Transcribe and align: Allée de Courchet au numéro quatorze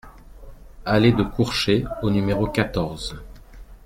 Allée 0.83 1.11
de 1.11 1.21
Courchet 1.21 1.85
au 2.01 2.09
numéro 2.09 2.47
quatorze 2.47 3.17